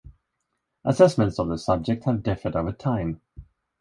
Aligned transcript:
Assessments 0.83 1.37
of 1.37 1.49
the 1.49 1.59
subject 1.59 2.05
have 2.05 2.23
differed 2.23 2.55
over 2.55 2.71
time. 2.71 3.21